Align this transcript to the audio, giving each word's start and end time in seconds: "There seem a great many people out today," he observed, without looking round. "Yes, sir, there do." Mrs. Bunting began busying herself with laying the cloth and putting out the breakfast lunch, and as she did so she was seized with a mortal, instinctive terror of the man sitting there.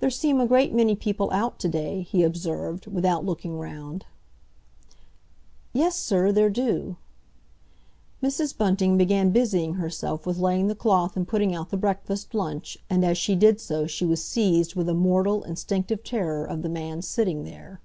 "There 0.00 0.10
seem 0.10 0.40
a 0.40 0.46
great 0.48 0.74
many 0.74 0.96
people 0.96 1.30
out 1.30 1.60
today," 1.60 2.02
he 2.02 2.24
observed, 2.24 2.88
without 2.88 3.24
looking 3.24 3.60
round. 3.60 4.04
"Yes, 5.72 5.94
sir, 5.94 6.32
there 6.32 6.50
do." 6.50 6.96
Mrs. 8.20 8.58
Bunting 8.58 8.98
began 8.98 9.30
busying 9.30 9.74
herself 9.74 10.26
with 10.26 10.38
laying 10.38 10.66
the 10.66 10.74
cloth 10.74 11.16
and 11.16 11.28
putting 11.28 11.54
out 11.54 11.70
the 11.70 11.76
breakfast 11.76 12.34
lunch, 12.34 12.76
and 12.90 13.04
as 13.04 13.18
she 13.18 13.36
did 13.36 13.60
so 13.60 13.86
she 13.86 14.04
was 14.04 14.20
seized 14.20 14.74
with 14.74 14.88
a 14.88 14.94
mortal, 14.94 15.44
instinctive 15.44 16.02
terror 16.02 16.44
of 16.44 16.62
the 16.62 16.68
man 16.68 17.00
sitting 17.00 17.44
there. 17.44 17.80